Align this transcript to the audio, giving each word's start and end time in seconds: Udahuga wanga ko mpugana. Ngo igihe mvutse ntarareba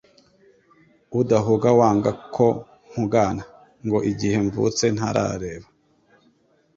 Udahuga 1.19 1.67
wanga 1.79 2.11
ko 2.35 2.45
mpugana. 2.89 3.43
Ngo 3.85 3.97
igihe 4.11 4.35
mvutse 4.45 4.85
ntarareba 4.95 5.67